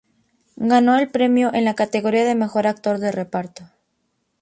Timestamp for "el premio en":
0.97-1.63